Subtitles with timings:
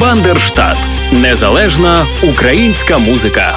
[0.00, 0.76] Бандерштат
[1.12, 3.54] незалежна українська музика.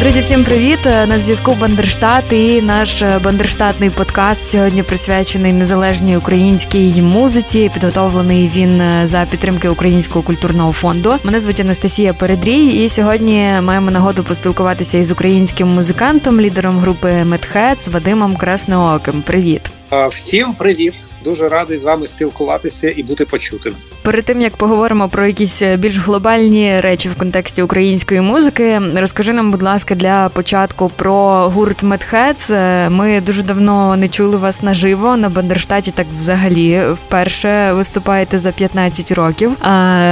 [0.00, 0.78] Друзі, всім привіт!
[0.84, 7.70] На зв'язку Бандерштат і наш бандерштатний подкаст сьогодні присвячений незалежній українській музиці.
[7.74, 11.14] Підготовлений він за підтримки Українського культурного фонду.
[11.24, 17.88] Мене звуть Анастасія Передрій, і сьогодні маємо нагоду поспілкуватися із українським музикантом, лідером групи Медхец
[17.88, 19.22] Вадимом Краснооким.
[19.22, 19.62] Привіт!
[19.90, 20.94] Всім привіт!
[21.24, 23.74] Дуже радий з вами спілкуватися і бути почутим.
[24.02, 29.50] Перед тим як поговоримо про якісь більш глобальні речі в контексті української музики, розкажи нам,
[29.50, 32.50] будь ласка, для початку про гурт Медхец.
[32.88, 35.90] Ми дуже давно не чули вас наживо на Бандерштаті.
[35.90, 39.56] Так взагалі вперше виступаєте за 15 років.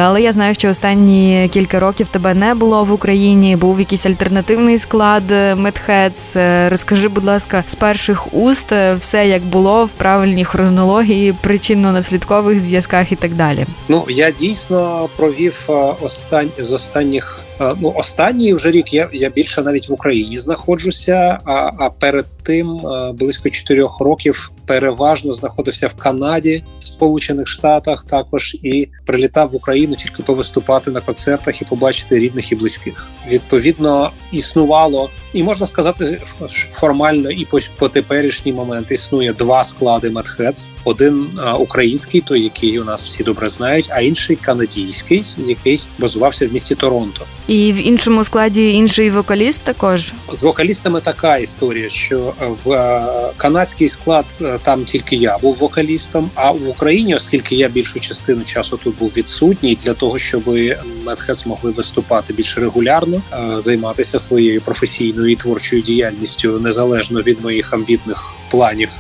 [0.05, 3.57] Але я знаю, що останні кілька років тебе не було в Україні.
[3.57, 5.23] Був якийсь альтернативний склад
[5.57, 6.37] Медхец.
[6.69, 13.13] Розкажи, будь ласка, з перших уст все як було було в правильній хронології, причинно-наслідкових зв'язках
[13.13, 13.67] і так далі.
[13.89, 17.41] Ну я дійсно провів е, остань з останніх.
[17.61, 21.39] Е, ну, останній вже рік я я більше навіть в Україні знаходжуся.
[21.45, 28.05] А а перед тим е, близько чотирьох років переважно знаходився в Канаді, в Сполучених Штатах
[28.05, 33.09] також і прилітав в Україну тільки повиступати на концертах і побачити рідних і близьких.
[33.29, 36.21] Відповідно, існувало і можна сказати,
[36.71, 42.81] формально і по, по теперішній момент існує два склади Медхец: один а, український, той який
[42.81, 47.25] у нас всі добре знають, а інший канадійський, який базувався в місті Торонто.
[47.47, 52.95] І в іншому складі інший вокаліст також з вокалістами така історія, що в
[53.37, 54.27] канадський склад
[54.63, 56.31] там тільки я був вокалістом.
[56.35, 60.43] А в Україні, оскільки я більшу частину часу тут був відсутній, для того, щоб
[61.05, 63.23] Медхец могли виступати більш регулярно,
[63.57, 68.91] займатися своєю професійною і творчою діяльністю незалежно від моїх амбітних планів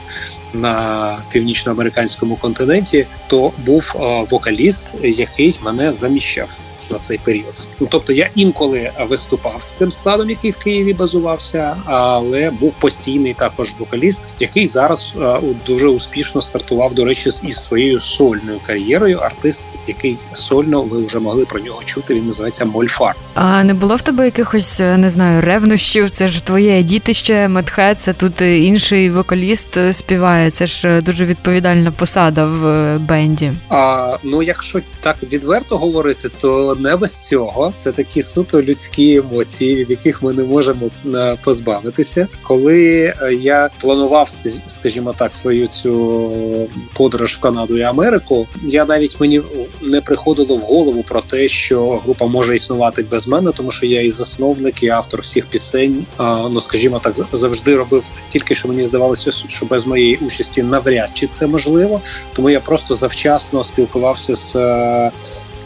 [0.54, 3.94] на північноамериканському континенті, то був
[4.30, 6.48] вокаліст, який мене заміщав
[6.90, 7.66] на цей період.
[7.80, 13.34] Ну тобто я інколи виступав з цим складом, який в Києві базувався, але був постійний
[13.34, 16.94] також вокаліст, який зараз а, дуже успішно стартував.
[16.94, 19.18] До речі, із своєю сольною кар'єрою.
[19.18, 22.14] Артист, який сольно ви вже могли про нього чути.
[22.14, 23.16] Він називається Мольфар.
[23.34, 26.10] А не було в тебе якихось не знаю ревнощів?
[26.10, 30.50] Це ж твоє дітище, Медхе, це тут інший вокаліст співає.
[30.50, 33.52] Це ж дуже відповідальна посада в бенді.
[33.68, 37.72] А ну якщо так відверто говорити, то не без цього.
[37.74, 42.28] Це такі суто людські емоції, від яких ми не можемо е, позбавитися.
[42.42, 49.20] Коли е, я планував, скажімо так, свою цю подорож в Канаду і Америку, я навіть
[49.20, 49.42] мені
[49.82, 54.02] не приходило в голову про те, що група може існувати без мене, тому що я
[54.02, 56.06] і засновник, і автор всіх пісень.
[56.50, 61.26] Ну скажімо так, завжди робив стільки, що мені здавалося, що без моєї участі навряд чи
[61.26, 62.00] це можливо.
[62.32, 65.10] Тому я просто завчасно спілкувався з е,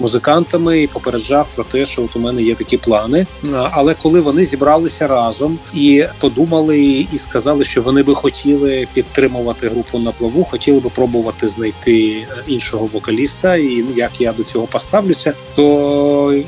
[0.00, 3.26] музикантами і попереджав про те, що от у мене є такі плани.
[3.70, 9.98] Але коли вони зібралися разом і подумали, і сказали, що вони би хотіли підтримувати групу
[9.98, 15.32] на плаву, хотіли би пробувати знайти е, іншого вокаліста, і як я до цього поставлюся,
[15.56, 16.44] то е,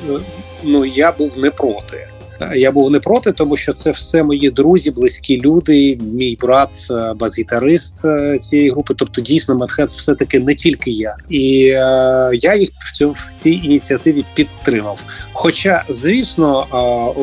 [0.62, 2.08] ну я був не проти.
[2.54, 5.98] Я був не проти, тому що це все мої друзі, близькі люди.
[6.12, 8.94] Мій брат, е, бас-гітарист е, цієї групи.
[8.96, 13.32] Тобто, дійсно, Медхец все таки не тільки я, і е, я їх в цьому в
[13.32, 15.00] цій ініціативі підтримав.
[15.32, 16.66] Хоча, звісно,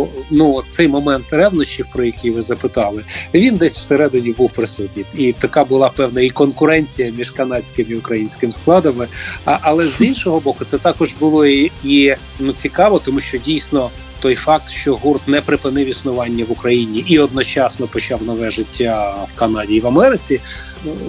[0.06, 5.32] е, ну цей момент ревнощів, про який ви запитали, він десь всередині був присутній, і
[5.32, 9.08] така була певна і конкуренція між канадським і українським складами.
[9.46, 13.90] А але з іншого боку, це також було і, і ну цікаво, тому що дійсно
[14.22, 19.40] той факт, що гурт не припинив існування в Україні і одночасно почав нове життя в
[19.40, 20.40] Канаді і в Америці.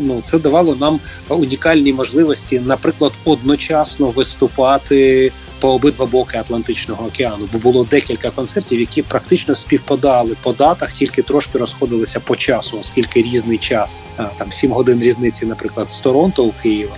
[0.00, 7.58] Ну це давало нам унікальні можливості, наприклад, одночасно виступати по обидва боки Атлантичного океану, бо
[7.58, 13.58] було декілька концертів, які практично співпадали по датах, тільки трошки розходилися по часу, оскільки різний
[13.58, 14.04] час
[14.36, 16.96] там сім годин різниці, наприклад, з Торонто у Києва.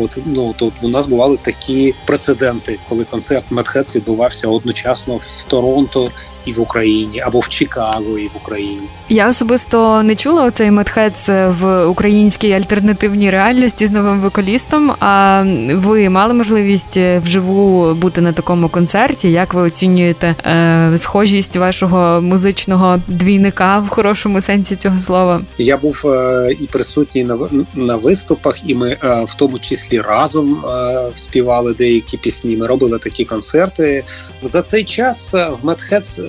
[0.00, 6.10] От ну то у нас бували такі прецеденти, коли концерт Медхец відбувався одночасно в Торонто
[6.44, 8.88] і в Україні, або в Чикаго, і в Україні.
[9.08, 14.92] Я особисто не чула оцей медхец в українській альтернативній реальності з новим вокалістом.
[15.00, 15.44] А
[15.74, 19.32] ви мали можливість вживу бути на такому концерті?
[19.32, 25.40] Як ви оцінюєте е, схожість вашого музичного двійника в хорошому сенсі цього слова?
[25.58, 27.38] Я був е, і присутній на
[27.74, 32.56] на виступах, і ми е, в тому числі разом е, співали деякі пісні.
[32.56, 34.04] Ми робили такі концерти.
[34.42, 36.20] За цей час в Медхец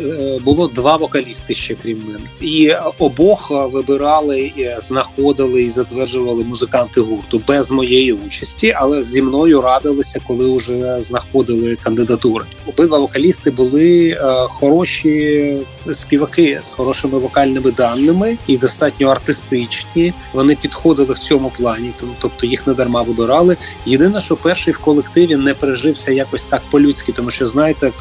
[0.46, 4.52] було два вокалісти ще крім мене, і обох вибирали,
[4.82, 11.76] знаходили і затверджували музиканти гурту без моєї участі, але зі мною радилися, коли вже знаходили
[11.76, 12.46] кандидатури.
[12.68, 14.18] Обидва вокалісти були
[14.48, 15.58] хороші
[15.94, 20.14] співаки з хорошими вокальними даними і достатньо артистичні.
[20.34, 23.58] Вони підходили в цьому плані, тобто їх не дарма вибирали.
[23.86, 27.92] Єдине, що перший в колективі не пережився якось так по-людськи, тому що знаєте,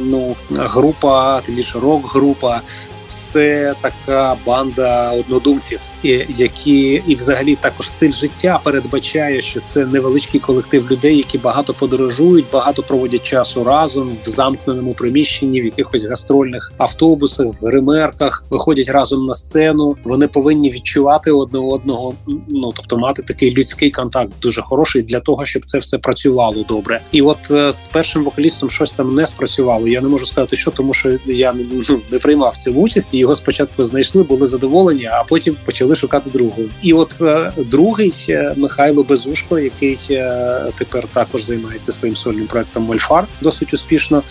[0.00, 2.60] ну група, тим більше рок-група.
[3.06, 5.80] Це така банда однодумців
[6.28, 12.44] які і, взагалі, також стиль життя передбачає, що це невеличкий колектив людей, які багато подорожують,
[12.52, 19.26] багато проводять часу разом в замкненому приміщенні, в якихось гастрольних автобусах, в гримерках, виходять разом
[19.26, 19.96] на сцену.
[20.04, 22.14] Вони повинні відчувати одне одного.
[22.48, 27.00] Ну тобто мати такий людський контакт дуже хороший для того, щоб це все працювало добре.
[27.12, 29.88] І от е, з першим вокалістом щось там не спрацювало.
[29.88, 33.14] Я не можу сказати, що тому, що я не, ну, не приймав цю участь.
[33.14, 36.68] Його спочатку знайшли, були задоволені, а потім почали почали шукати другого.
[36.82, 42.82] І от е, другий е, Михайло Безушко, який е, тепер також займається своїм сольним проектом
[42.82, 44.22] Мольфар, досить успішно.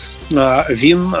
[0.70, 1.12] Він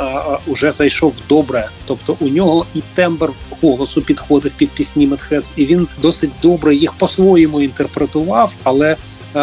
[0.46, 3.30] уже зайшов добре, тобто у нього і тембр
[3.62, 8.96] голосу підходив під пісні Медхец, і він досить добре їх по-своєму інтерпретував, але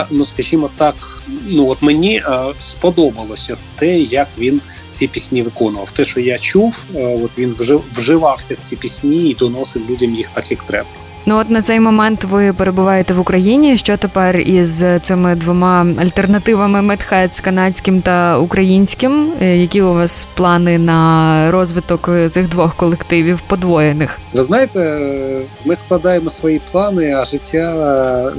[0.09, 2.23] ну скажімо так, ну от мені
[2.57, 4.61] сподобалося те, як він
[4.91, 5.91] ці пісні виконував.
[5.91, 7.55] Те, що я чув, от він
[7.97, 10.87] вживався в ці пісні і доносив людям їх так, як треба.
[11.25, 13.77] Ну от на цей момент ви перебуваєте в Україні.
[13.77, 19.33] Що тепер із цими двома альтернативами Медхед канадським та українським?
[19.41, 24.19] Е, які у вас плани на розвиток цих двох колективів подвоєних?
[24.33, 24.99] Ви знаєте,
[25.65, 27.75] ми складаємо свої плани, а життя
[28.27, 28.31] е,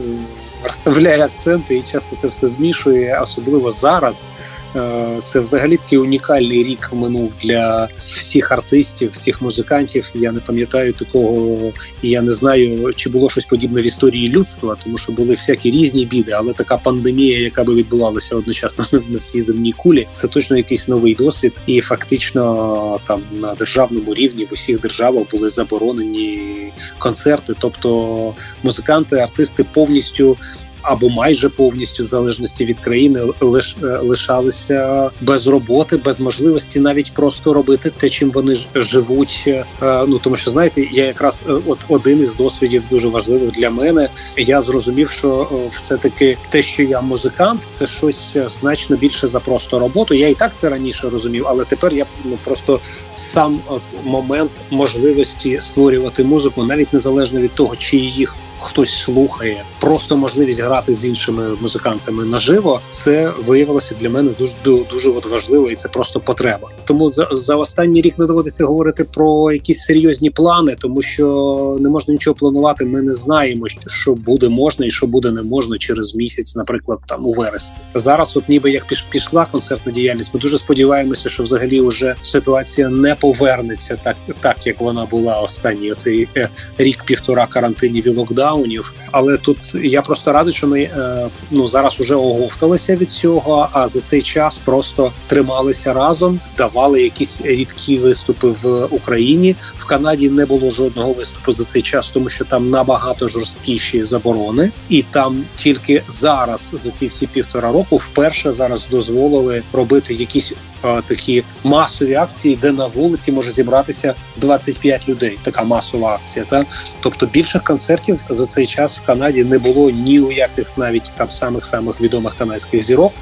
[0.65, 4.29] розставляє акценти і часто це все змішує, особливо зараз.
[4.77, 10.11] Е, це взагалі такий унікальний рік минув для всіх артистів, всіх музикантів.
[10.15, 11.73] Я не пам'ятаю такого,
[12.03, 15.71] і я не знаю, чи було щось подібне в історії людства, тому що були всякі
[15.71, 20.57] різні біди, але така пандемія, яка би відбувалася одночасно на всій земній кулі, це точно
[20.57, 21.53] якийсь новий досвід.
[21.67, 26.53] І фактично там на державному рівні в усіх державах були заборонені
[26.99, 30.37] концерти, тобто музиканти, артисти повністю
[30.83, 37.15] або майже повністю в залежності від країни лиш е, лишалися без роботи, без можливості навіть
[37.15, 39.45] просто робити те, чим вони живуть.
[39.47, 43.71] Е, ну тому що знаєте, я якраз е, от один із досвідів дуже важливих для
[43.71, 44.09] мене.
[44.37, 49.79] Я зрозумів, що все таки те, що я музикант, це щось значно більше за просто
[49.79, 50.15] роботу.
[50.15, 52.81] Я і так це раніше розумів, але тепер я ну просто
[53.17, 60.17] сам от момент можливості створювати музику, навіть незалежно від того, чи їх хтось слухає, просто
[60.17, 64.53] можливість грати з іншими музикантами наживо, це виявилося для мене дуже
[64.91, 66.71] дуже от важливо, і це просто потреба.
[66.85, 71.91] Тому за за останній рік не доводиться говорити про якісь серйозні плани, тому що не
[71.91, 72.85] можна нічого планувати.
[72.85, 77.27] Ми не знаємо, що буде можна і що буде не можна через місяць, наприклад, там
[77.27, 77.77] у вересні.
[77.95, 83.15] Зараз, от ніби як пішла концертна діяльність, ми дуже сподіваємося, що взагалі вже ситуація не
[83.15, 86.49] повернеться так, так як вона була останній оцей е,
[86.79, 88.95] рік півтора карантинів і локдаун локдаунів.
[89.11, 93.69] Але тут я просто радий, що ми е, ну зараз уже оговталися від цього.
[93.73, 99.57] А за цей час просто трималися разом, давали якісь рідкі виступи в Україні.
[99.79, 104.71] В Канаді не було жодного виступу за цей час, тому що там набагато жорсткіші заборони,
[104.89, 110.53] і там тільки зараз за ці всі півтора року вперше зараз дозволили робити якісь
[110.83, 115.39] такі масові акції, де на вулиці може зібратися 25 людей.
[115.43, 116.45] Така масова акція.
[116.51, 116.65] Та
[117.01, 121.31] тобто більших концертів за цей час в Канаді не було ні у яких навіть там
[121.31, 123.13] самих самих відомих канадських зірок,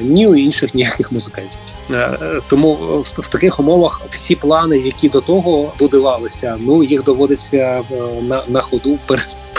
[0.00, 1.58] ні у інших ніяких музикантів.
[1.94, 8.22] Е, тому в, таких умовах всі плани, які до того будувалися, ну їх доводиться е,
[8.22, 8.98] на на ходу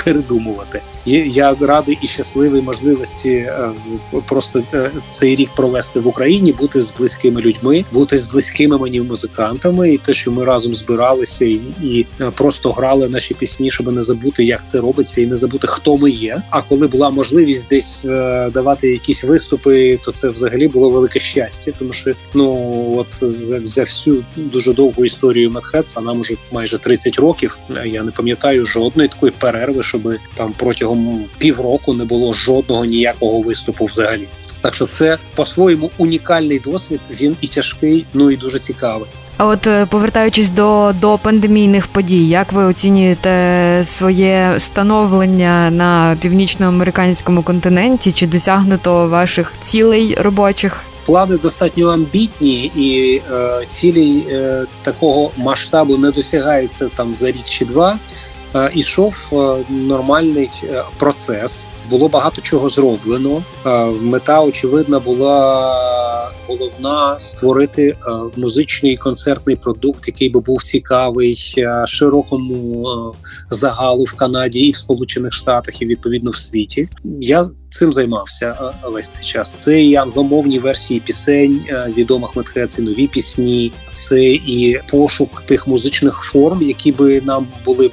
[0.03, 3.70] передумувати я радий і щасливий можливості е,
[4.27, 9.01] просто е, цей рік провести в Україні, бути з близькими людьми, бути з близькими мені
[9.01, 13.91] музикантами, і те, що ми разом збиралися і, і е, просто грали наші пісні, щоб
[13.91, 16.41] не забути, як це робиться, і не забути, хто ми є.
[16.50, 18.01] А коли була можливість десь
[18.53, 23.84] давати якісь виступи, то це взагалі було велике щастя, тому що ну от за, за
[23.84, 27.58] всю дуже довгу історію Медхец, а нам уже майже 30 років.
[27.86, 30.01] Я не пам'ятаю жодної такої перерви, щоб
[30.36, 34.27] там протягом протягом півроку не було жодного ніякого виступу взагалі.
[34.62, 37.00] Так що це по-своєму унікальний досвід.
[37.10, 39.07] Він і тяжкий, ну і дуже цікавий.
[39.38, 47.43] А от е, повертаючись до до пандемійних подій, як ви оцінюєте своє становлення на північноамериканському
[47.43, 48.12] континенті?
[48.12, 50.83] Чи досягнуто ваших цілей робочих?
[51.05, 57.65] плани достатньо амбітні, і е, цілі е, такого масштабу не досягаються там за рік чи
[57.65, 58.00] два.
[58.55, 61.65] Е, ішов е, нормальний е, процес.
[61.89, 63.43] Було багато чого зроблено.
[64.01, 65.72] Мета очевидна була
[66.48, 67.96] головна створити
[68.36, 71.55] музичний концертний продукт, який би був цікавий
[71.86, 73.13] широкому
[73.50, 76.89] загалу в Канаді і в Сполучених Штатах, і відповідно в світі.
[77.22, 77.46] Я
[77.81, 79.53] цим займався весь цей час.
[79.53, 81.61] Це і англомовні версії пісень
[81.97, 87.91] відомих Метхец, і нові пісні, це і пошук тих музичних форм, які би нам були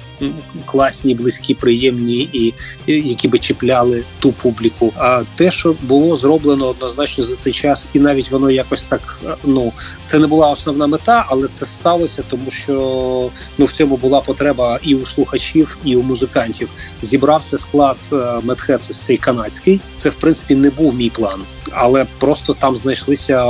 [0.65, 2.55] класні, близькі, приємні, і
[2.87, 4.93] які би чіпляли ту публіку.
[4.97, 9.21] А те, що було зроблено однозначно за цей час, і навіть воно якось так.
[9.45, 14.21] Ну це не була основна мета, але це сталося, тому що ну в цьому була
[14.21, 16.69] потреба і у слухачів, і у музикантів.
[17.03, 17.97] Зібрався склад
[18.43, 19.78] Медхецу цей канадський.
[19.97, 21.41] Це в принципі не був мій план.
[21.73, 23.45] Але просто там знайшлися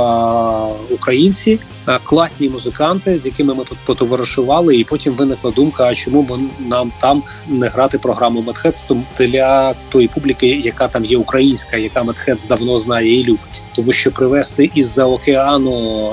[0.89, 1.59] українці,
[2.03, 7.23] класні музиканти, з якими ми потоваришували, і потім виникла думка: а чому б нам там
[7.47, 8.87] не грати програму Медхец
[9.19, 14.11] для тої публіки, яка там є українська, яка Медхец давно знає і любить, тому що
[14.11, 16.11] привезти із за океану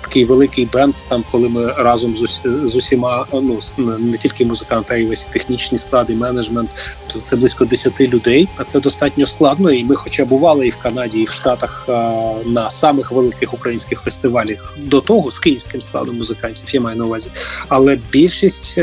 [0.00, 3.58] такий великий бенд, там коли ми разом з з усіма, ну
[3.98, 8.48] не тільки музиканти, а й весь технічний склад і менеджмент, то це близько 10 людей.
[8.56, 9.70] А це достатньо складно.
[9.70, 11.84] І ми, хоча бували і в Канаді, і в Штатах
[12.46, 17.30] на самих великих українських фестивалях до того з київським складом музикантів, я маю на увазі.
[17.68, 18.78] Але більшість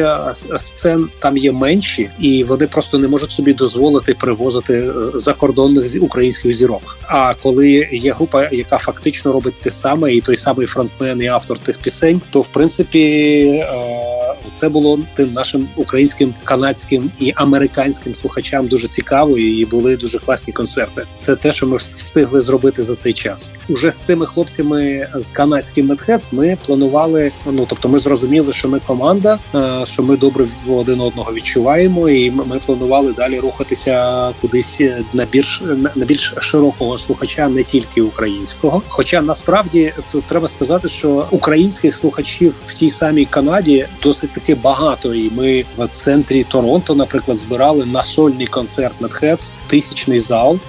[0.58, 6.54] сцен там є менші, і вони просто не можуть собі дозволити привозити е, закордонних українських
[6.54, 6.98] зірок.
[7.08, 11.60] А коли є група, яка фактично робить те саме, і той самий фронтмен і автор
[11.60, 13.00] тих пісень, то в принципі
[13.48, 14.14] е,
[14.50, 20.54] це було тим нашим українським, канадським і американським слухачам дуже цікаво, і були дуже класні
[20.54, 21.04] концерти.
[21.18, 23.52] Це те, що ми встигли зробити за цей час.
[23.70, 27.32] Уже з цими хлопцями з канадським медхец ми планували.
[27.46, 32.32] Ну тобто, ми зрозуміли, що ми команда, е, що ми добре один одного відчуваємо, і
[32.32, 34.82] ми планували далі рухатися кудись
[35.14, 35.62] на більш
[35.96, 38.82] на більш широкого слухача, не тільки українського.
[38.88, 45.14] Хоча насправді то треба сказати що українських слухачів в тій самій Канаді досить таки багато,
[45.14, 50.60] і ми в центрі Торонто, наприклад, збирали на сольний концерт Медхец, тисячний зал.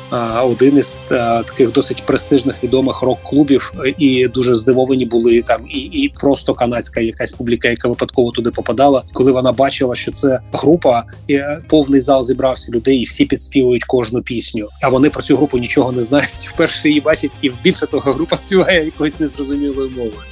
[0.45, 6.55] Один із таких досить престижних відомих рок-клубів, і дуже здивовані були там, і і просто
[6.55, 12.01] канадська якась публіка, яка випадково туди попадала, коли вона бачила, що це група, і повний
[12.01, 14.69] зал зібрався людей, і всі підспівують кожну пісню.
[14.83, 16.49] А вони про цю групу нічого не знають.
[16.55, 20.23] Вперше її бачать, і в більше того група співає якоюсь незрозумілою англійською мовою.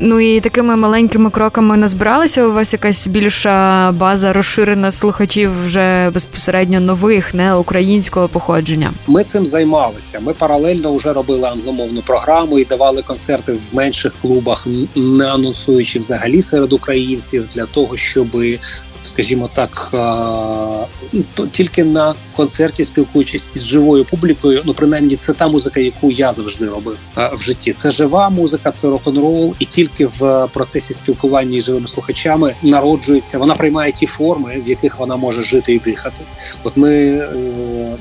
[0.00, 6.80] Ну і такими маленькими кроками назбиралася у вас якась більша база розширена слухачів вже безпосередньо
[6.80, 8.92] нових, не українського походження.
[9.06, 10.20] Ми цим займалися.
[10.20, 14.66] Ми паралельно вже робили англомовну програму і давали концерти в менших клубах,
[14.96, 18.26] не анонсуючи взагалі серед українців для того, щоб
[19.02, 19.88] скажімо так,
[21.12, 24.62] ну, то тільки на концерті спілкуючись із живою публікою.
[24.64, 27.72] Ну принаймні, це та музика, яку я завжди робив в житті.
[27.72, 33.38] Це жива музика, це рок-н-рол, і тільки в процесі спілкування із живими слухачами народжується.
[33.38, 36.20] Вона приймає ті форми, в яких вона може жити і дихати.
[36.64, 37.28] От ми, е,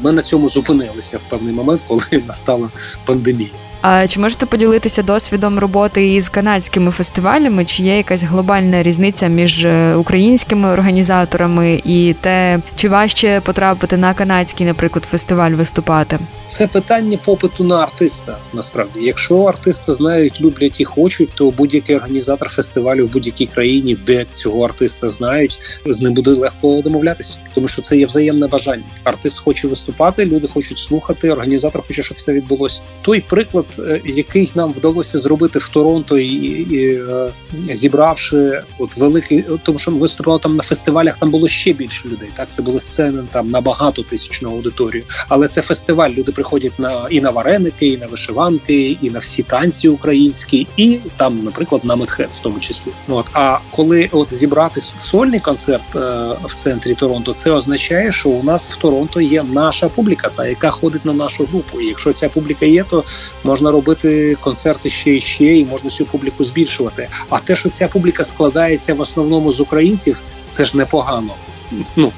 [0.02, 2.70] ми на цьому зупинилися в певний момент, коли настала
[3.06, 3.50] пандемія.
[3.88, 7.66] А чи можете поділитися досвідом роботи із канадськими фестивалями?
[7.66, 14.14] Чи є якась глобальна різниця між е, українськими організаторами і те, чи важче потрапити на
[14.14, 16.20] канадський, наприклад, фестиваль виступати?
[16.48, 18.38] Це питання попиту на артиста.
[18.54, 24.26] Насправді, якщо артиста знають, люблять і хочуть, то будь-який організатор фестивалю в будь-якій країні, де
[24.32, 28.84] цього артиста знають, з ним буде легко домовлятися, тому що це є взаємне бажання.
[29.04, 31.32] Артист хоче виступати, люди хочуть слухати.
[31.32, 32.82] Організатор хоче, щоб все відбулося.
[33.02, 33.66] Той приклад,
[34.06, 37.34] який нам вдалося зробити в Торонто, і, і е,
[37.70, 42.30] зібравши от великий, тому що ми виступали там на фестивалях, там було ще більше людей.
[42.34, 46.10] Так це були сцени там на багато тисячну аудиторію, але це фестиваль.
[46.10, 51.00] Люди приходять на і на вареники, і на вишиванки, і на всі танці українські, і
[51.18, 52.92] там, наприклад, на медхец в тому числі.
[53.08, 56.00] От а коли от зібрати сольний концерт е,
[56.46, 60.70] в центрі Торонто, це означає, що у нас в Торонто є наша публіка, та яка
[60.70, 61.82] ходить на нашу групу.
[61.82, 63.04] І Якщо ця публіка є, то
[63.44, 67.10] можна робити концерти ще і ще, і можна цю публіку збільшувати.
[67.30, 71.34] А те, що ця публіка складається в основному з українців, це ж непогано.
[71.96, 72.12] Ну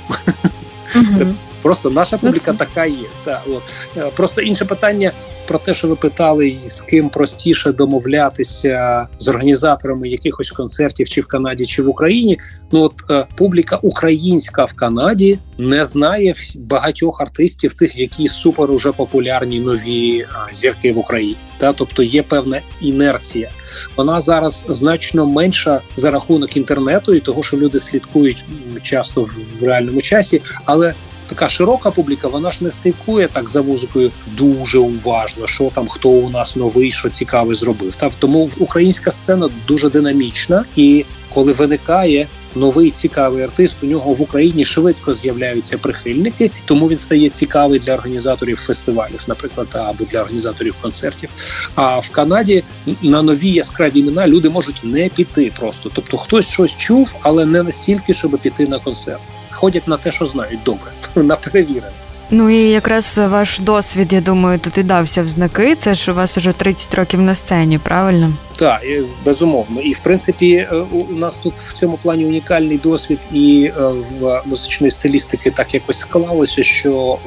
[0.94, 1.27] це
[1.62, 3.06] Просто наша ну, публіка така є.
[3.24, 3.63] Та от
[3.98, 5.12] е, просто інше питання.
[5.48, 11.27] Про те, що ви питали, з ким простіше домовлятися з організаторами якихось концертів, чи в
[11.27, 12.39] Канаді, чи в Україні.
[12.72, 18.92] Ну от е, публіка українська в Канаді не знає багатьох артистів, тих, які супер уже
[18.92, 21.38] популярні нові а, зірки в Україні.
[21.58, 23.50] Та тобто є певна інерція.
[23.96, 28.46] Вона зараз значно менша за рахунок інтернету і того, що люди слідкують
[28.82, 30.94] часто в реальному часі, але
[31.27, 36.10] така широка публіка, вона ж не слідкує так за музикою дуже уважно, що там хто
[36.10, 37.96] у нас новий, що цікаве зробив.
[37.96, 42.27] Та тому українська сцена дуже динамічна, і коли виникає.
[42.55, 47.93] Новий цікавий артист у нього в Україні швидко з'являються прихильники, тому він стає цікавий для
[47.93, 51.29] організаторів фестивалів, наприклад, або для організаторів концертів.
[51.75, 52.63] А в Канаді
[53.01, 55.91] на нові яскраві імена люди можуть не піти просто.
[55.93, 59.22] Тобто хтось щось чув, але не настільки, щоб піти на концерт
[59.57, 60.91] ходять на те, що знають добре,
[61.24, 62.06] на перевірене.
[62.31, 65.75] Ну і якраз ваш досвід, я думаю, тут і дався в знаки.
[65.75, 68.34] Це ж у вас уже 30 років на сцені, правильно?
[68.57, 68.81] Так,
[69.25, 69.81] безумовно.
[69.81, 70.75] І в принципі, е,
[71.10, 73.81] у нас тут в цьому плані унікальний досвід і е,
[74.19, 77.19] в музичної стилістики так якось склалося, що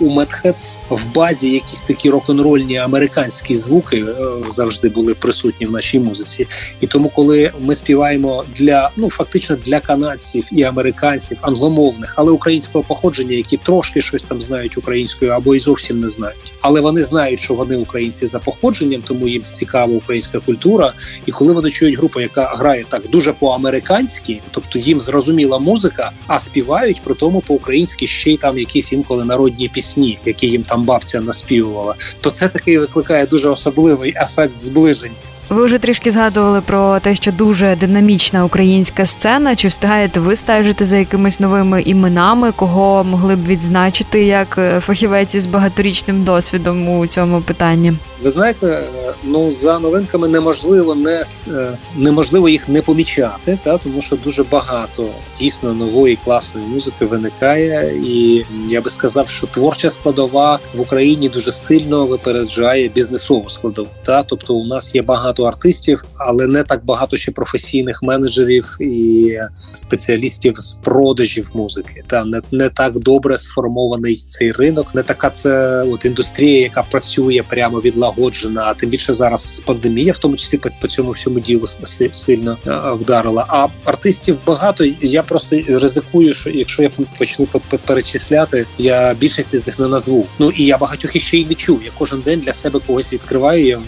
[0.00, 4.14] у Медхец в базі якісь такі рок-н-рольні американські звуки е,
[4.50, 6.46] завжди були присутні в нашій музиці.
[6.80, 12.84] І тому, коли ми співаємо для ну фактично для канадців і американців, англомовних, але українського
[12.84, 17.40] походження, які трошки щось там знають українською або і зовсім не знають, але вони знають,
[17.40, 20.92] що вони українці за походженням, тому їм цікава українська культура культура.
[21.26, 26.40] І коли вони чують групу, яка грає так дуже по-американськи, тобто їм зрозуміла музика, а
[26.40, 31.20] співають при тому по-українськи ще й там якісь інколи народні пісні, які їм там бабця
[31.20, 35.12] наспівувала, то це такий викликає дуже особливий ефект зближень.
[35.50, 39.56] Ви вже трішки згадували про те, що дуже динамічна українська сцена.
[39.56, 45.34] Чи встигаєте ви стежити за якимись новими іменами, кого могли б відзначити як е, фахівець
[45.34, 47.92] із багаторічним досвідом у цьому питанні?
[48.22, 48.82] Ви знаєте,
[49.24, 55.08] ну за новинками неможливо не е, неможливо їх не помічати, та тому що дуже багато
[55.38, 61.52] дійсно нової класної музики виникає, і я би сказав, що творча складова в Україні дуже
[61.52, 63.88] сильно випереджає бізнесову складову.
[64.02, 69.34] Та тобто, у нас є багато артистів, але не так багато ще професійних менеджерів і
[69.72, 72.02] спеціалістів з продажів музики.
[72.06, 77.44] Та не, не так добре сформований цей ринок, не така це от індустрія, яка працює
[77.48, 81.40] прямо від налагоджена, а тим більше зараз пандемія, в тому числі по, по цьому всьому
[81.40, 81.66] ділу
[82.12, 82.58] сильно
[83.00, 83.46] вдарила.
[83.48, 84.84] А артистів багато.
[85.00, 87.46] Я просто ризикую, що якщо я почну
[87.86, 90.26] перечисляти, я більшість з них не назву.
[90.38, 91.80] Ну і я багатьох іще й не чую.
[91.84, 93.82] Я кожен день для себе когось відкриваю.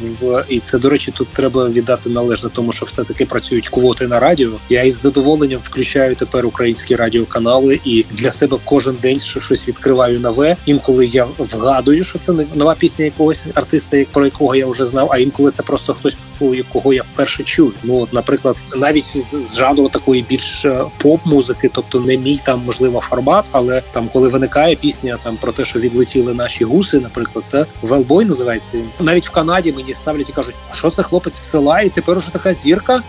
[0.49, 4.21] І це до речі, тут треба віддати належне, тому що все таки працюють квоти на
[4.21, 4.51] радіо.
[4.69, 10.57] Я із задоволенням включаю тепер українські радіоканали і для себе кожен день щось відкриваю нове.
[10.67, 15.19] Інколи я вгадую, що це нова пісня якогось артиста, про якого я вже знав, а
[15.19, 17.73] інколи це просто хтось якого я вперше чую.
[17.83, 23.01] Ну от, наприклад, навіть з жанру такої більш е, поп-музики, тобто не мій там можливо
[23.01, 27.67] формат, але там, коли виникає пісня там про те, що відлетіли наші гуси, наприклад, та
[27.83, 28.89] Велбой називається він.
[29.01, 32.18] Навіть в Канаді мені ставлять і кажуть, а що це хлопець з села, і тепер
[32.18, 33.03] уже така зірка.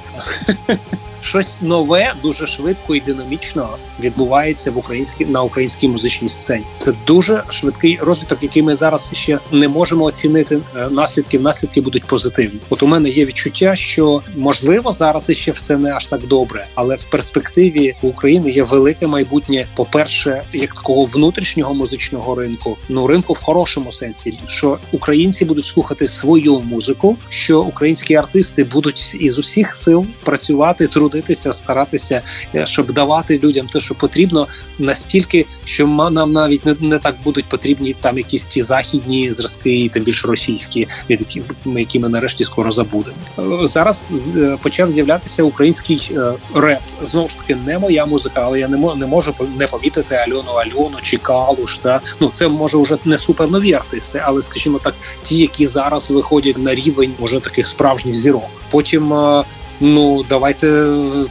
[1.24, 6.66] Щось нове, дуже швидко і динамічно відбувається в українській на українській музичній сцені.
[6.78, 10.60] Це дуже швидкий розвиток, який ми зараз ще не можемо оцінити.
[10.78, 12.60] Е, наслідки наслідки будуть позитивні.
[12.70, 16.96] От у мене є відчуття, що можливо зараз іще все не аж так добре, але
[16.96, 19.66] в перспективі України є велике майбутнє.
[19.76, 25.66] По перше, як такого внутрішнього музичного ринку, ну ринку в хорошому сенсі, що українці будуть
[25.66, 32.22] слухати свою музику, що українські артисти будуть із усіх сил працювати труд трудитися, старатися,
[32.56, 34.48] е, щоб давати людям те, що потрібно,
[34.80, 39.90] настільки, що нам навіть не, не так будуть потрібні там якісь ті західні зразки, і
[39.90, 43.18] тим більше російські, від яких ми які ми нарешті скоро забудемо.
[43.40, 46.12] Е, зараз е, почав з'являтися український
[46.56, 46.80] реп.
[47.02, 50.52] Знову ж таки, не моя музика, але я не можу не можу не помітити Альону
[50.52, 51.78] Альону чи Калуш.
[51.78, 56.12] Та ну це може вже не супер нові артисти, але скажімо так, ті, які зараз
[56.12, 58.50] виходять на рівень може таких справжніх зірок.
[58.72, 59.14] Потім
[59.86, 60.68] Ну давайте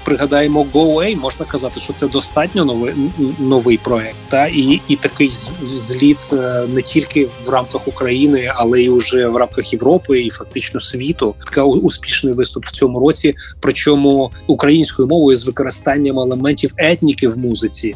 [0.04, 1.16] пригадаємо Go.
[1.16, 2.94] Можна казати, що це достатньо новий
[3.38, 4.16] новий проект.
[4.28, 9.36] Та і і такий зліт е, не тільки в рамках України, але й уже в
[9.36, 11.34] рамках Європи і фактично світу.
[11.44, 13.34] Така успішний виступ в цьому році.
[13.60, 17.94] Причому українською мовою з використанням елементів етніки в музиці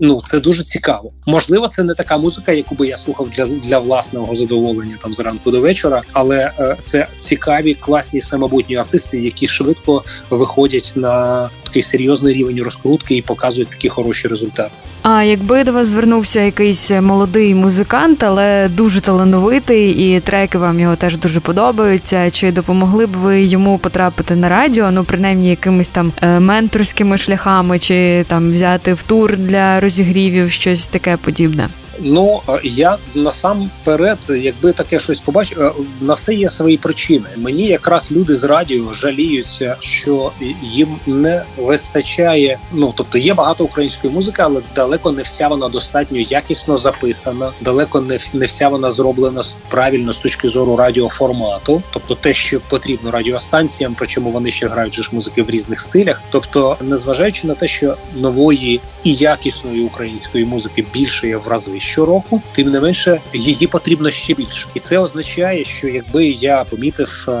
[0.00, 1.12] ну це дуже цікаво.
[1.26, 5.50] Можливо, це не така музика, яку би я слухав для для власного задоволення там зранку
[5.50, 12.34] до вечора, але е, це цікаві, класні самобутні артисти, які швидко виходять на такий серйозний
[12.34, 14.74] рівень розкрутки і показують такі хороші результати.
[15.08, 20.96] А якби до вас звернувся якийсь молодий музикант, але дуже талановитий, і треки вам його
[20.96, 22.30] теж дуже подобаються.
[22.30, 24.90] Чи допомогли б ви йому потрапити на радіо?
[24.90, 30.88] Ну принаймні якимись там е, менторськими шляхами, чи там взяти в тур для розігрівів, щось
[30.88, 31.68] таке подібне?
[32.00, 37.26] Ну я насамперед, якби таке щось побачив, на все є свої причини.
[37.36, 40.32] Мені якраз люди з радіо жаліються, що
[40.62, 42.58] їм не вистачає.
[42.72, 48.00] Ну тобто є багато української музики, але далеко не вся вона достатньо якісно записана, далеко
[48.00, 53.96] не не вся вона зроблена правильно з точки зору радіоформату, тобто те, що потрібно радіостанціям,
[53.98, 56.22] причому вони ще грають ж музики в різних стилях.
[56.30, 62.42] Тобто, незважаючи на те, що нової і якісної української музики більше є в рази щороку,
[62.54, 67.32] тим не менше її потрібно ще більше, і це означає, що якби я помітив е,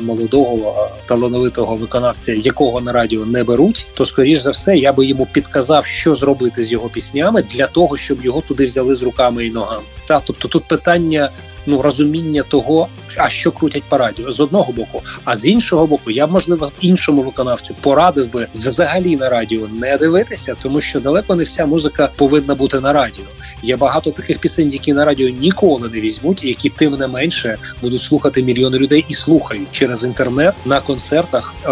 [0.00, 5.26] молодого талановитого виконавця, якого на радіо не беруть, то скоріш за все я би йому
[5.32, 9.50] підказав, що зробити з його піснями для того, щоб його туди взяли з руками і
[9.50, 9.82] ногами.
[10.06, 11.30] Та тобто тут питання
[11.66, 15.02] ну розуміння того, а що крутять по радіо з одного боку.
[15.24, 19.96] А з іншого боку, я б, можливо іншому виконавцю порадив би взагалі на радіо не
[19.96, 23.24] дивитися, тому що далеко не вся музика повинна бути на радіо.
[23.62, 28.00] Є багато таких пісень, які на радіо ніколи не візьмуть, які тим не менше будуть
[28.00, 31.70] слухати мільйони людей і слухають через інтернет на концертах е-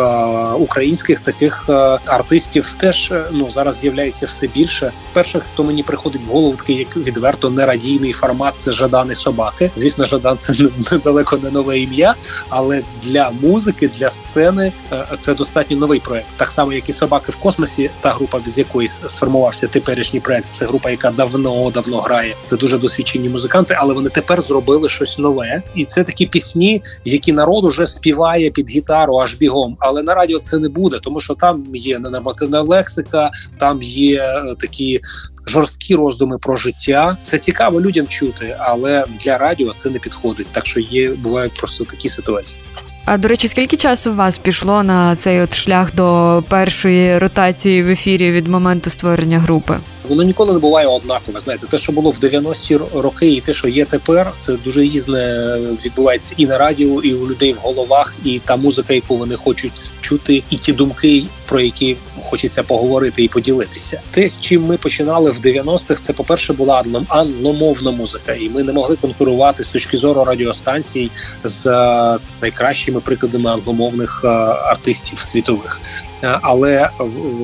[0.58, 1.72] українських таких е-
[2.06, 2.74] артистів.
[2.76, 4.92] Теж е, ну зараз з'являється все більше.
[5.12, 9.70] Перше, хто мені приходить в голову, такий як відверто нерадійний формат, це жадани собаки.
[9.84, 10.54] Звісно, Жадан це
[10.92, 12.14] недалеко не нове ім'я,
[12.48, 16.26] але для музики, для сцени е, це достатньо новий проект.
[16.36, 20.46] Так само, як і собаки в космосі, та група, з якої сформувався теперішній проект.
[20.50, 22.34] Це група, яка давно давно грає.
[22.44, 25.62] Це дуже досвідчені музиканти, але вони тепер зробили щось нове.
[25.74, 29.76] І це такі пісні, які народ уже співає під гітару аж бігом.
[29.80, 34.54] Але на радіо це не буде, тому що там є ненормативна лексика, там є е,
[34.60, 35.00] такі
[35.46, 37.16] жорсткі роздуми про життя.
[37.22, 40.46] Це цікаво людям чути, але для радіо це не підходить.
[40.52, 42.62] Так що є бувають просто такі ситуації.
[43.04, 47.82] А до речі, скільки часу у вас пішло на цей от шлях до першої ротації
[47.82, 49.78] в ефірі від моменту створення групи?
[50.08, 51.40] Воно ніколи не буває однакове.
[51.40, 55.56] Знаєте, те, що було в 90-ті роки, і те, що є тепер, це дуже різне
[55.84, 59.92] відбувається і на радіо, і у людей в головах, і та музика, яку вони хочуть
[60.00, 64.00] чути, і ті думки, про які хочеться поговорити і поділитися.
[64.10, 68.62] Те, з чим ми починали в 90-х, це по перше була англомовна музика, і ми
[68.62, 71.10] не могли конкурувати з точки зору радіостанцій
[71.44, 75.80] з е, найкращими прикладами англомовних е, артистів світових.
[76.22, 76.90] Е, але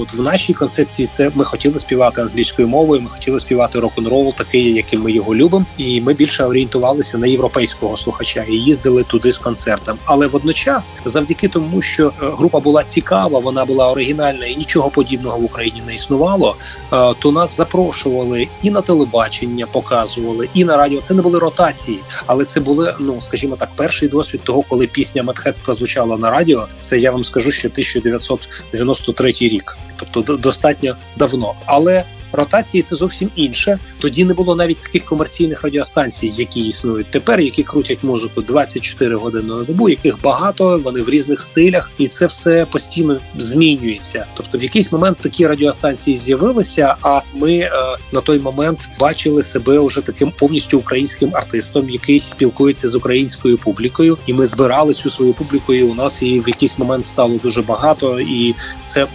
[0.01, 3.01] от в нашій концепції це ми хотіли співати англійською мовою.
[3.01, 7.97] Ми хотіли співати рок-н-рол, такий, яким ми його любимо, і ми більше орієнтувалися на європейського
[7.97, 9.99] слухача і їздили туди з концертом.
[10.05, 15.39] Але водночас, завдяки тому, що е, група була цікава, вона була оригінальна і нічого подібного
[15.39, 16.57] в Україні не існувало.
[16.93, 21.01] Е, то нас запрошували і на телебачення, показували, і на радіо.
[21.01, 25.23] Це не були ротації, але це були, ну скажімо так, перший досвід того, коли пісня
[25.23, 26.69] Медхец прозвучала на радіо.
[26.81, 31.55] Це я вам скажу, що 1900 93 рік, тобто достатньо давно.
[31.67, 33.79] Але ротації це зовсім інше.
[33.99, 39.55] Тоді не було навіть таких комерційних радіостанцій, які існують тепер, які крутять музику 24 години
[39.55, 44.27] на добу, яких багато, вони в різних стилях, і це все постійно змінюється.
[44.35, 46.97] Тобто, в якийсь момент такі радіостанції з'явилися.
[47.03, 47.71] А ми е,
[48.13, 54.19] на той момент бачили себе уже таким повністю українським артистом, який спілкується з українською публікою,
[54.27, 55.75] і ми збирали цю свою публіку.
[55.75, 58.55] і У нас і в якийсь момент стало дуже багато, і
[58.87, 59.09] це е,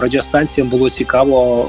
[0.00, 1.68] радіостанціям було цікаво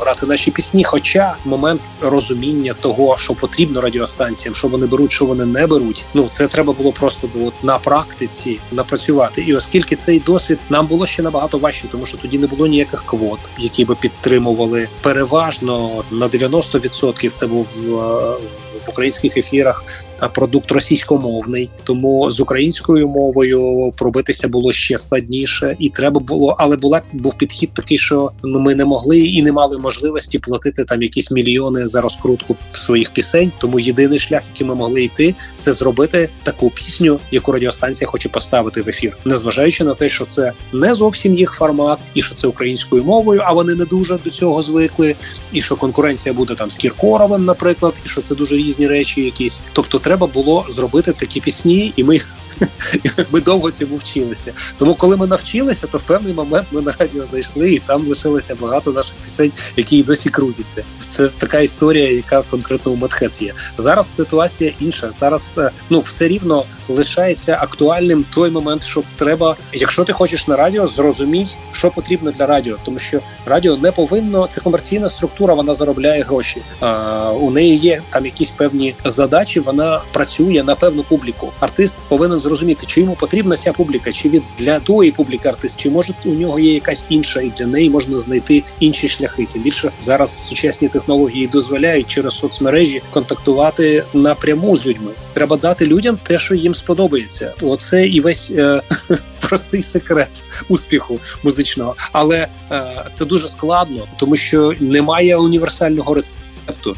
[0.00, 0.84] грати наші пісні.
[0.84, 6.04] Хоча момент розуміння того, що потрібно радіостанціям, що вони беруть, що вони не беруть.
[6.14, 9.42] Ну це треба було просто от, на практиці напрацювати.
[9.42, 13.02] І оскільки цей досвід нам було ще набагато важче, тому що тоді не було ніяких
[13.06, 19.84] квот, які би підтримували переважно на 90% Це був е, в українських ефірах
[20.28, 27.02] продукт російськомовний, тому з українською мовою пробитися було ще складніше, і треба було, але була
[27.12, 31.86] був підхід такий, що ми не могли і не мали можливості платити там якісь мільйони
[31.86, 33.52] за розкрутку своїх пісень.
[33.58, 38.82] Тому єдиний шлях, який ми могли йти, це зробити таку пісню, яку радіостанція хоче поставити
[38.82, 43.04] в ефір, незважаючи на те, що це не зовсім їх формат, і що це українською
[43.04, 45.16] мовою, а вони не дуже до цього звикли,
[45.52, 49.60] і що конкуренція буде там з Кіркоровим, наприклад, і що це дуже різні речі, якісь,
[49.72, 52.20] тобто треба було зробити такі пісні, і ми
[53.30, 54.52] Ми довго цьому вчилися.
[54.78, 58.54] Тому, коли ми навчилися, то в певний момент ми на радіо зайшли, і там лишилося
[58.60, 60.84] багато наших пісень, які і досі крутяться.
[61.06, 63.54] Це така історія, яка конкретно у Медхец є.
[63.78, 65.12] Зараз ситуація інша.
[65.12, 70.56] Зараз е, ну все рівно лишається актуальним той момент, що треба, якщо ти хочеш на
[70.56, 75.74] радіо, зрозуміть, що потрібно для радіо, тому що радіо не повинно це комерційна структура, вона
[75.74, 76.62] заробляє гроші.
[76.80, 79.60] А, У неї є там якісь певні задачі.
[79.60, 81.52] Вона працює на певну публіку.
[81.60, 85.90] Артист повинен зрозуміти, чи йому потрібна ця публіка, чи від для тої публіки артист, чи
[85.90, 89.46] може у нього є якась інша, і для неї можна знайти інші шляхи.
[89.52, 95.10] Тим більше зараз сучасні технології дозволяють через соцмережі контактувати напряму з людьми.
[95.32, 97.54] Треба дати людям те, що їм сподобається.
[97.62, 98.80] Оце і весь е,
[99.40, 106.49] простий секрет успіху музичного, але е, це дуже складно, тому що немає універсального рецепту.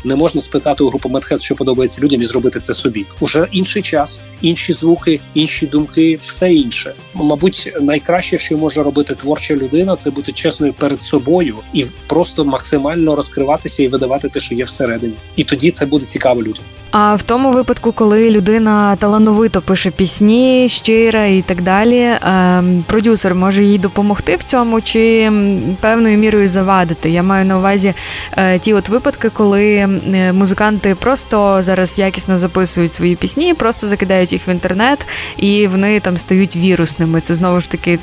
[0.04, 3.06] Не можна спитати у групу Медхес, що подобається людям, і зробити це собі.
[3.20, 6.94] Уже інший час, інші звуки, інші думки, все інше.
[7.14, 13.16] Мабуть, найкраще, що може робити творча людина, це бути чесною перед собою і просто максимально
[13.16, 15.14] розкриватися і видавати те, що є всередині.
[15.36, 16.64] І тоді це буде цікаво людям.
[16.92, 23.34] А в тому випадку, коли людина талановито пише пісні, щира і так далі, ем, продюсер
[23.34, 25.32] може їй допомогти в цьому чи
[25.80, 27.10] певною мірою завадити.
[27.10, 27.94] Я маю на увазі
[28.36, 34.32] е, ті от випадки, коли е, музиканти просто зараз якісно записують свої пісні, просто закидають
[34.32, 37.20] їх в інтернет, і вони там стають вірусними.
[37.20, 37.98] Це знову ж таки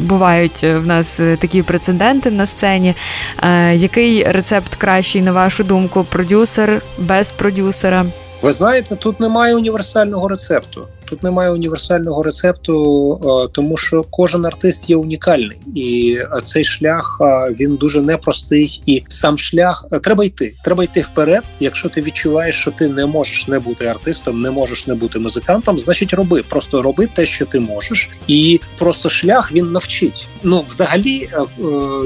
[0.00, 2.94] бувають в нас такі прецеденти на сцені.
[3.42, 6.04] Е, який рецепт кращий на вашу думку?
[6.04, 8.06] Продюсер без продюсера?
[8.42, 10.88] Ви знаєте, тут немає універсального рецепту.
[11.04, 12.74] Тут немає універсального рецепту,
[13.14, 18.82] е, тому що кожен артист є унікальний, і цей шлях е, він дуже непростий.
[18.86, 20.54] І сам шлях е, треба йти.
[20.64, 21.42] Треба йти вперед.
[21.60, 25.78] Якщо ти відчуваєш, що ти не можеш не бути артистом, не можеш не бути музикантом,
[25.78, 26.42] значить роби.
[26.42, 30.28] Просто роби те, що ти можеш, і просто шлях він навчить.
[30.42, 31.28] Ну, взагалі,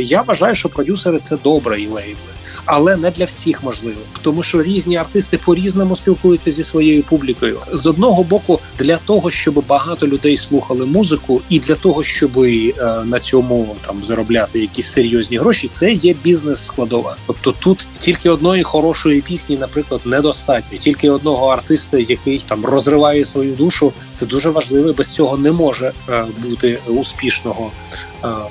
[0.00, 2.30] я вважаю, що продюсери це добре і лейбли
[2.64, 7.60] але не для всіх можливо, тому що різні артисти по різному спілкуються зі своєю публікою.
[7.72, 12.72] З одного боку, для того, щоб багато людей слухали музику, і для того, щоб е,
[13.04, 17.16] на цьому там заробляти якісь серйозні гроші, це є бізнес складова.
[17.26, 23.52] Тобто тут тільки одної хорошої пісні, наприклад, недостатньо, тільки одного артиста, який там розриває свою
[23.52, 24.92] душу, це дуже важливо.
[24.92, 27.70] Без цього не може е, бути успішного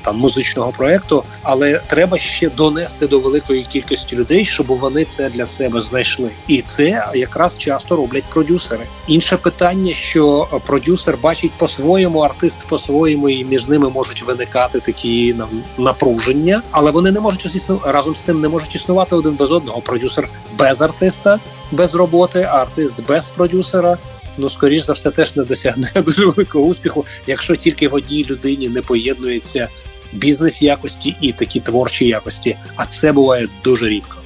[0.01, 5.45] там музичного проекту, але треба ще донести до великої кількості людей, щоб вони це для
[5.45, 8.86] себе знайшли, і це якраз часто роблять продюсери.
[9.08, 15.36] Інше питання, що продюсер бачить по-своєму, артист по-своєму, і між ними можуть виникати такі
[15.77, 19.82] напруження, але вони не можуть існувати разом з цим, не можуть існувати один без одного.
[19.82, 21.39] Продюсер без артиста,
[21.71, 23.97] без роботи, артист без продюсера
[24.39, 28.69] ну скоріш за все теж не досягне дуже великого успіху, якщо тільки в одній людині
[28.69, 29.67] не поєднується
[30.13, 32.58] бізнес якості і такі творчі якості.
[32.75, 34.17] А це буває дуже рідко,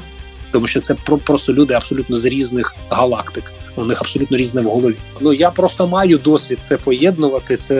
[0.52, 0.96] тому що це
[1.26, 4.96] просто люди абсолютно з різних галактик у них абсолютно різне в голові.
[5.22, 7.58] Ну я просто маю досвід це поєднувати.
[7.58, 7.76] Це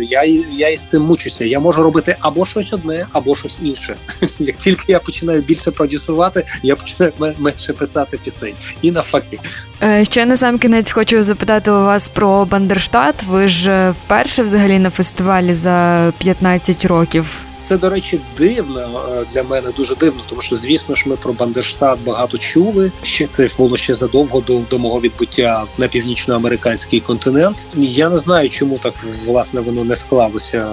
[0.00, 0.24] я
[0.56, 1.44] я із цим мучуся.
[1.44, 3.96] Я можу робити або щось одне, або щось інше.
[4.38, 9.38] Як тільки я починаю більше продюсувати, я починаю менше писати пісень і навпаки.
[9.82, 13.22] Е, ще на сам кінець хочу запитати у вас про Бандерштат.
[13.22, 17.49] Ви ж е, вперше взагалі на фестивалі за 15 років.
[17.70, 18.80] Це, до речі, дивно
[19.12, 22.92] е, для мене дуже дивно, тому що, звісно ж, ми про Бандерштат багато чули.
[23.02, 27.66] Ще це було ще задовго до, до мого відбуття на північноамериканський континент.
[27.76, 28.94] Я не знаю, чому так
[29.26, 30.66] власне воно не склалося,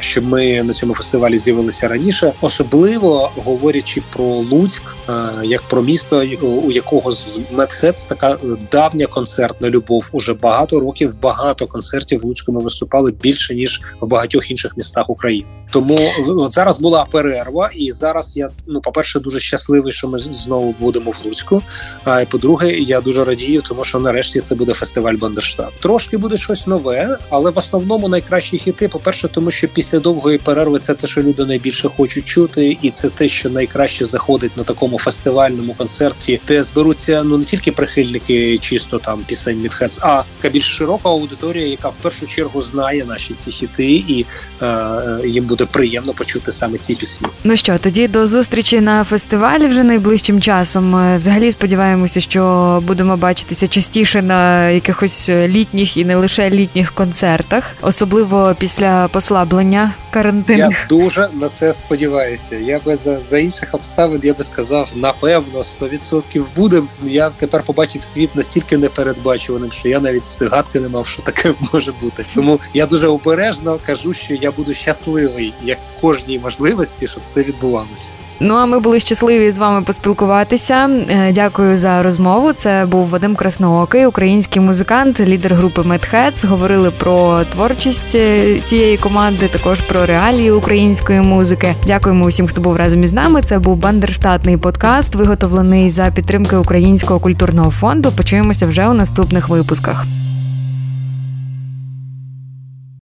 [0.00, 5.12] щоб ми на цьому фестивалі з'явилися раніше, особливо говорячи про Луцьк, е,
[5.44, 8.38] як про місто, у якого з Медхец така
[8.72, 10.10] давня концертна любов.
[10.12, 15.10] Уже багато років багато концертів в Луцьку ми виступали більше ніж в багатьох інших містах
[15.10, 15.46] України.
[15.74, 20.18] Тому от зараз була перерва, і зараз я ну, по перше, дуже щасливий, що ми
[20.18, 21.62] знову будемо в Луцьку.
[22.04, 25.70] А по-друге, я дуже радію, тому що нарешті це буде фестиваль Бандерштаб.
[25.80, 28.88] Трошки буде щось нове, але в основному найкращі хіти.
[28.88, 32.90] По перше, тому що після довгої перерви це те, що люди найбільше хочуть чути, і
[32.90, 38.58] це те, що найкраще заходить на такому фестивальному концерті, де зберуться ну не тільки прихильники,
[38.58, 43.34] чисто там пісень Мідхец, а така більш широка аудиторія, яка в першу чергу знає наші
[43.34, 44.26] ці хіти, і
[44.62, 47.28] е, їм буде буде приємно почути саме ці пісні.
[47.44, 50.96] Ну що, тоді до зустрічі на фестивалі вже найближчим часом.
[50.96, 57.64] Е, Взагалі сподіваємося, що будемо бачитися частіше на якихось літніх і не лише літніх концертах,
[57.82, 60.78] особливо після послаблення карантинних.
[60.80, 62.56] Я дуже на це сподіваюся.
[62.56, 66.82] Я би за, за інших обставин я би сказав, напевно, 100% буде.
[67.02, 71.92] Я тепер побачив світ настільки непередбачуваним, що я навіть гадки не мав, що таке може
[72.00, 72.26] бути.
[72.34, 78.12] Тому я дуже обережно кажу, що я буду щасливий як кожній можливості, щоб це відбувалося.
[78.40, 80.74] Ну а ми були щасливі з вами поспілкуватися.
[81.08, 82.52] Е, Дякую за розмову.
[82.52, 86.44] Це був Вадим Красноокий, український музикант, лідер групи Медхец.
[86.44, 91.74] Говорили про творчість е, цієї команди, також про реалії української музики.
[91.86, 93.42] Дякуємо усім, хто був разом із нами.
[93.42, 98.12] Це був бандерштатний подкаст, виготовлений за підтримки Українського культурного фонду.
[98.16, 100.04] Почуємося вже у наступних випусках.